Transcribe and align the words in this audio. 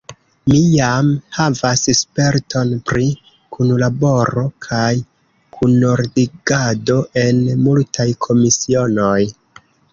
Mi 0.51 0.59
jam 0.59 1.09
havas 1.39 1.83
sperton 1.99 2.71
pri 2.91 3.05
kunlaboro 3.57 4.47
kaj 4.69 4.89
kunordigado 5.61 6.99
en 7.29 7.47
multaj 7.69 8.11
komisionoj. 8.29 9.17